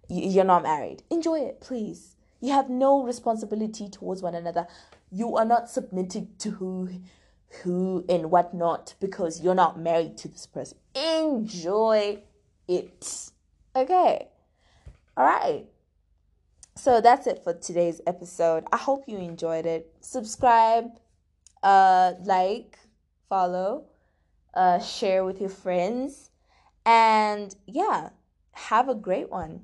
You're 0.08 0.44
not 0.44 0.62
married. 0.62 1.02
Enjoy 1.10 1.38
it, 1.38 1.60
please. 1.60 2.16
You 2.40 2.54
have 2.54 2.70
no 2.70 3.02
responsibility 3.02 3.90
towards 3.90 4.22
one 4.22 4.34
another. 4.34 4.66
You 5.12 5.36
are 5.36 5.44
not 5.44 5.68
submitted 5.68 6.38
to 6.38 6.52
who, 6.52 6.88
who 7.62 8.06
and 8.08 8.30
whatnot 8.30 8.94
because 9.00 9.42
you're 9.42 9.54
not 9.54 9.78
married 9.78 10.16
to 10.18 10.28
this 10.28 10.46
person. 10.46 10.78
Enjoy 10.94 12.22
it. 12.66 13.30
Okay. 13.76 14.28
All 15.18 15.26
right. 15.26 15.66
So 16.74 17.02
that's 17.02 17.26
it 17.26 17.44
for 17.44 17.52
today's 17.52 18.00
episode. 18.06 18.64
I 18.72 18.78
hope 18.78 19.04
you 19.06 19.18
enjoyed 19.18 19.66
it. 19.66 19.92
Subscribe, 20.00 20.86
uh, 21.62 22.14
like, 22.24 22.78
follow, 23.28 23.84
uh, 24.54 24.78
share 24.80 25.22
with 25.22 25.38
your 25.38 25.50
friends 25.50 26.29
and 26.90 27.54
yeah, 27.66 28.10
have 28.52 28.88
a 28.88 28.96
great 28.96 29.30
one. 29.30 29.62